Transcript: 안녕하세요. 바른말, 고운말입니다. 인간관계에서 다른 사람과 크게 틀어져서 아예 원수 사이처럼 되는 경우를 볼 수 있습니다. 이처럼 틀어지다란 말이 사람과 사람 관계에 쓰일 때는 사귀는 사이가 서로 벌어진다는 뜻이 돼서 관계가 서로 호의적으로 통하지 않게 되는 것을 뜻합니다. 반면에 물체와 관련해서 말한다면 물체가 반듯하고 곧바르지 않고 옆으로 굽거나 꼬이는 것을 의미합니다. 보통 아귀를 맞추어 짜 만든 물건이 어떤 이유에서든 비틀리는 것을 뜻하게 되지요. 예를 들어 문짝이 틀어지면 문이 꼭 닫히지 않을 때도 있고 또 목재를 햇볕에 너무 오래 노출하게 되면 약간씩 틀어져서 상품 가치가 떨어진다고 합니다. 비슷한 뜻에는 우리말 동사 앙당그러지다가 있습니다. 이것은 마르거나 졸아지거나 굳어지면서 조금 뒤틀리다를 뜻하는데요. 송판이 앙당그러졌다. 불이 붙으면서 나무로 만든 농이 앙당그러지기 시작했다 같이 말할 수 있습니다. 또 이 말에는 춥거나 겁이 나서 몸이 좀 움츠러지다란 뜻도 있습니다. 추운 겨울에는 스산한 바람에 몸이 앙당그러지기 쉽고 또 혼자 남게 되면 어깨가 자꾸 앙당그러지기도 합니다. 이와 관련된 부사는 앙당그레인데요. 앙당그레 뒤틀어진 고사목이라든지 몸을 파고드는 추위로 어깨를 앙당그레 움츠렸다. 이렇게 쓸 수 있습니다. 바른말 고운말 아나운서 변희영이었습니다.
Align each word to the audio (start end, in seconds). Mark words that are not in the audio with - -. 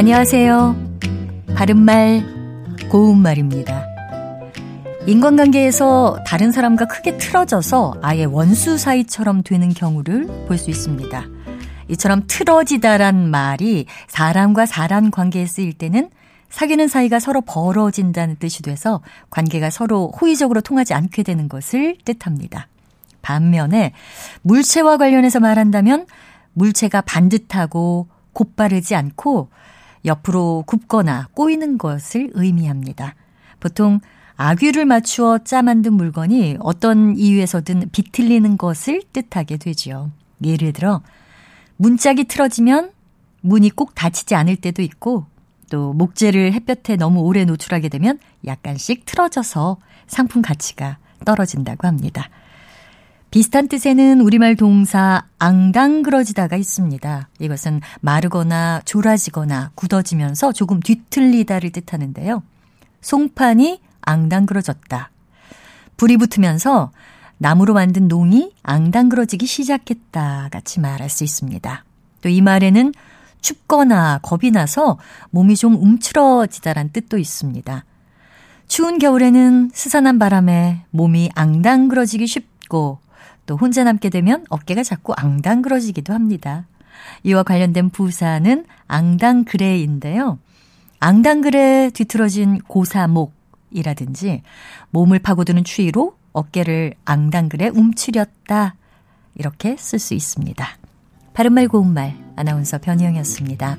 안녕하세요. 0.00 0.76
바른말, 1.54 2.24
고운말입니다. 2.90 3.86
인간관계에서 5.06 6.20
다른 6.26 6.52
사람과 6.52 6.86
크게 6.86 7.18
틀어져서 7.18 7.96
아예 8.00 8.24
원수 8.24 8.78
사이처럼 8.78 9.42
되는 9.42 9.68
경우를 9.68 10.46
볼 10.48 10.56
수 10.56 10.70
있습니다. 10.70 11.22
이처럼 11.88 12.22
틀어지다란 12.26 13.30
말이 13.30 13.84
사람과 14.08 14.64
사람 14.64 15.10
관계에 15.10 15.44
쓰일 15.44 15.74
때는 15.74 16.08
사귀는 16.48 16.88
사이가 16.88 17.20
서로 17.20 17.42
벌어진다는 17.42 18.36
뜻이 18.36 18.62
돼서 18.62 19.02
관계가 19.28 19.68
서로 19.68 20.14
호의적으로 20.18 20.62
통하지 20.62 20.94
않게 20.94 21.24
되는 21.24 21.46
것을 21.46 21.98
뜻합니다. 22.06 22.68
반면에 23.20 23.92
물체와 24.40 24.96
관련해서 24.96 25.40
말한다면 25.40 26.06
물체가 26.54 27.02
반듯하고 27.02 28.08
곧바르지 28.32 28.94
않고 28.94 29.50
옆으로 30.04 30.64
굽거나 30.66 31.28
꼬이는 31.34 31.78
것을 31.78 32.30
의미합니다. 32.34 33.14
보통 33.58 34.00
아귀를 34.36 34.86
맞추어 34.86 35.38
짜 35.38 35.62
만든 35.62 35.92
물건이 35.94 36.56
어떤 36.60 37.16
이유에서든 37.16 37.90
비틀리는 37.92 38.56
것을 38.56 39.02
뜻하게 39.12 39.58
되지요. 39.58 40.10
예를 40.42 40.72
들어 40.72 41.02
문짝이 41.76 42.24
틀어지면 42.24 42.92
문이 43.42 43.70
꼭 43.70 43.94
닫히지 43.94 44.34
않을 44.34 44.56
때도 44.56 44.82
있고 44.82 45.26
또 45.70 45.92
목재를 45.92 46.52
햇볕에 46.52 46.96
너무 46.96 47.20
오래 47.20 47.44
노출하게 47.44 47.88
되면 47.88 48.18
약간씩 48.46 49.04
틀어져서 49.06 49.78
상품 50.06 50.42
가치가 50.42 50.98
떨어진다고 51.24 51.86
합니다. 51.86 52.28
비슷한 53.30 53.68
뜻에는 53.68 54.20
우리말 54.20 54.56
동사 54.56 55.22
앙당그러지다가 55.38 56.56
있습니다. 56.56 57.28
이것은 57.38 57.80
마르거나 58.00 58.82
졸아지거나 58.84 59.70
굳어지면서 59.76 60.52
조금 60.52 60.80
뒤틀리다를 60.80 61.70
뜻하는데요. 61.70 62.42
송판이 63.02 63.80
앙당그러졌다. 64.02 65.10
불이 65.96 66.16
붙으면서 66.16 66.90
나무로 67.38 67.72
만든 67.74 68.08
농이 68.08 68.52
앙당그러지기 68.64 69.46
시작했다 69.46 70.48
같이 70.50 70.80
말할 70.80 71.08
수 71.08 71.22
있습니다. 71.24 71.84
또 72.22 72.28
이 72.28 72.40
말에는 72.40 72.92
춥거나 73.40 74.18
겁이 74.22 74.50
나서 74.50 74.98
몸이 75.30 75.56
좀 75.56 75.74
움츠러지다란 75.76 76.90
뜻도 76.90 77.16
있습니다. 77.16 77.84
추운 78.68 78.98
겨울에는 78.98 79.70
스산한 79.72 80.18
바람에 80.18 80.84
몸이 80.90 81.30
앙당그러지기 81.34 82.26
쉽고 82.26 82.98
또 83.46 83.56
혼자 83.56 83.84
남게 83.84 84.10
되면 84.10 84.44
어깨가 84.48 84.82
자꾸 84.82 85.12
앙당그러지기도 85.16 86.12
합니다. 86.12 86.66
이와 87.24 87.42
관련된 87.42 87.90
부사는 87.90 88.64
앙당그레인데요. 88.86 90.38
앙당그레 91.00 91.90
뒤틀어진 91.94 92.58
고사목이라든지 92.60 94.42
몸을 94.90 95.18
파고드는 95.18 95.64
추위로 95.64 96.16
어깨를 96.32 96.94
앙당그레 97.04 97.68
움츠렸다. 97.68 98.74
이렇게 99.34 99.76
쓸 99.78 99.98
수 99.98 100.14
있습니다. 100.14 100.66
바른말 101.32 101.68
고운말 101.68 102.16
아나운서 102.36 102.78
변희영이었습니다. 102.78 103.78